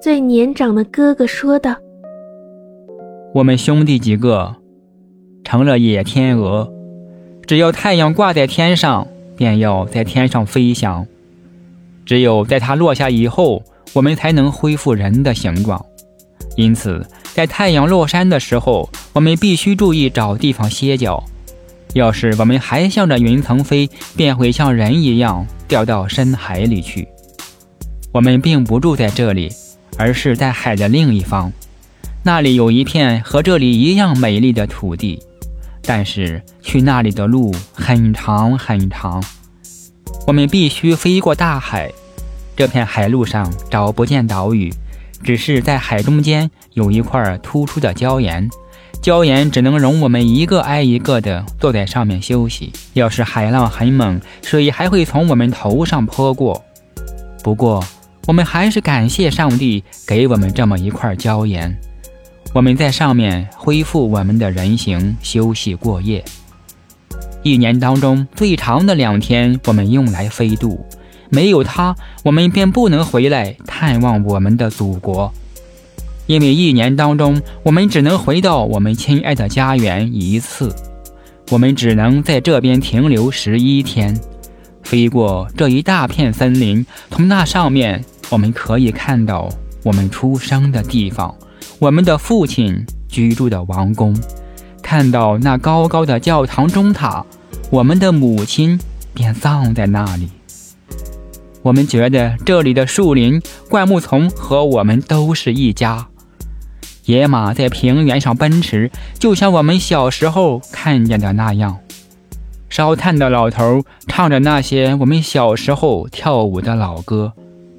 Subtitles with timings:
[0.00, 1.74] 最年长的哥哥说道
[3.34, 4.54] ：“我们兄弟几个
[5.42, 6.72] 成了野天鹅，
[7.46, 11.04] 只要太阳挂在天上，便要在天上飞翔。
[12.06, 13.60] 只有在它落下以后，
[13.92, 15.84] 我们才能恢复人的形状。
[16.56, 17.04] 因此，
[17.34, 21.24] 在太阳落山的时候，我们必须注意找地方歇脚。
[21.94, 27.08] 要是我们还向着云层飞，便会像人一样掉到深海里去。
[28.12, 29.50] 我们并不住在这里，
[29.98, 31.52] 而是在海的另一方，
[32.22, 35.20] 那里有一片和这里一样美丽的土地，
[35.82, 39.22] 但是去那里的路很长很长。
[40.26, 41.90] 我们必须飞过大海，
[42.56, 44.72] 这片海路上找不见岛屿，
[45.22, 48.48] 只是在海中间有一块突出的礁岩。
[49.02, 52.72] 礁岩只能容我们一个挨一个的坐在上面休息。
[52.94, 56.62] 要是海浪很猛，水还会从我们头上泼过。
[57.42, 57.82] 不过，
[58.28, 61.74] 我们还是感谢上帝给我们这么一块椒盐，
[62.52, 66.22] 我们在上面恢复我们的人形，休息过夜。
[67.42, 70.84] 一年当中最长的两天，我们用来飞渡。
[71.30, 75.32] 没有它，我们便不能回来探望我们的祖国。
[76.26, 80.70] 因为一年当中，我们只能回到我们亲爱的家园一次，
[81.50, 84.14] 我们只能在这边停留十一天，
[84.82, 89.48] 飞过这一大片森林，从那上面我们可以看到
[89.82, 91.34] 我们出生的地方，
[91.78, 94.14] 我们的父亲居住的王宫，
[94.82, 97.24] 看到那高高的教堂钟塔，
[97.70, 98.78] 我们的母亲
[99.14, 100.28] 便葬在那里。
[101.62, 106.06] 我们觉得这里的树林、灌木丛和我们都是一家。
[107.06, 111.78] 野马在平原上奔驰，就像我们小时候看见的那样。
[112.68, 117.32] 烧炭的老头唱着那些我们小时候跳舞的老歌。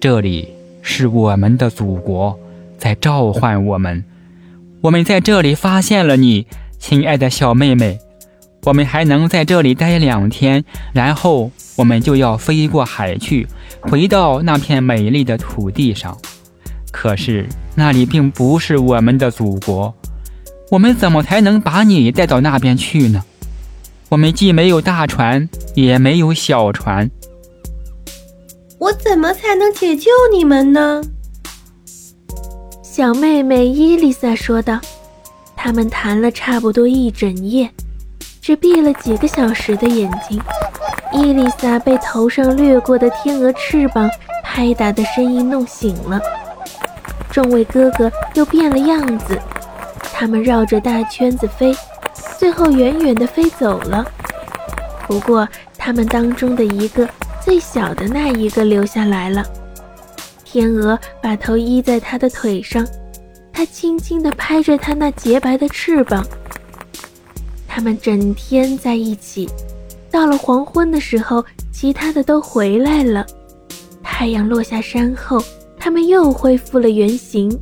[0.00, 0.48] 这里
[0.80, 2.34] 是我们的祖国，
[2.78, 4.02] 在召唤我们。
[4.80, 6.46] 我们在这里发现了你，
[6.78, 7.98] 亲爱的小妹妹。
[8.64, 10.64] 我们还能在这里待两天，
[10.94, 13.46] 然后我们就要飞过海去，
[13.80, 16.16] 回到那片美丽的土地上。
[16.90, 19.94] 可是那里并不是我们的祖国，
[20.70, 23.22] 我们怎么才能把你带到那边去呢？
[24.08, 27.10] 我们既没有大船，也没有小船。
[28.80, 31.02] 我怎么才能解救你们呢？
[32.82, 34.80] 小妹妹伊丽莎说道。
[35.54, 37.68] 他们谈了差不多一整夜，
[38.40, 40.40] 只闭了几个小时的眼睛。
[41.12, 44.08] 伊丽莎被头上掠过的天鹅翅膀
[44.42, 46.18] 拍打的声音弄醒了。
[47.30, 49.38] 众位哥哥又变了样子，
[50.10, 51.76] 他们绕着大圈子飞，
[52.38, 54.02] 最后远远地飞走了。
[55.06, 55.46] 不过，
[55.76, 57.06] 他们当中的一个
[57.44, 59.44] 最小的那一个留下来了。
[60.44, 62.86] 天鹅把头依在他的腿上，
[63.52, 66.26] 它轻轻地拍着它那洁白的翅膀。
[67.66, 69.48] 他们整天在一起，
[70.10, 73.26] 到了黄昏的时候，其他的都回来了。
[74.02, 75.42] 太阳落下山后。
[75.82, 77.58] 他们又恢复了原形。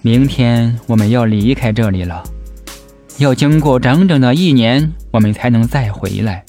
[0.00, 2.24] 明天我们要离开这里了，
[3.18, 6.42] 要经过整整的一年，我们才能再回来。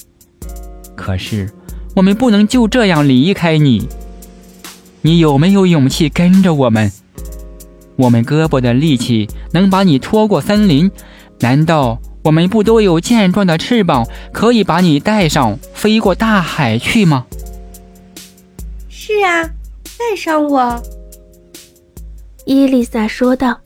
[0.96, 1.50] 可是，
[1.96, 3.88] 我们不能就这样离开你。
[5.02, 6.90] 你有没有勇气跟着我们？
[7.96, 10.90] 我们胳膊的力气能把你拖过森林？
[11.40, 17.26] 难道我们不都有健壮的翅膀，可以把你带上，飞过大海去吗？
[18.88, 19.50] 是啊。
[19.96, 20.82] 带上我，
[22.44, 23.60] 伊丽莎说道。